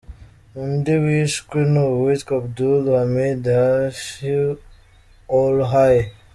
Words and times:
Undi 0.61 0.93
wishwe, 1.03 1.59
ni 1.71 1.79
uwitwa 1.85 2.33
Abdul 2.39 2.83
Hamid 2.97 3.43
Hashi 3.59 4.31
Olhayi. 5.39 6.03